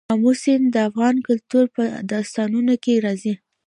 آمو 0.13 0.31
سیند 0.41 0.65
د 0.71 0.77
افغان 0.89 1.15
کلتور 1.27 1.65
په 1.75 1.83
داستانونو 2.11 2.73
کې 2.83 2.93
راځي. 3.05 3.33